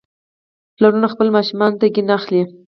پلارونه 0.75 1.07
خپلو 1.13 1.29
ماشومانو 1.37 1.79
ته 1.81 1.87
توپ 1.93 2.07
اخلي. 2.17 2.41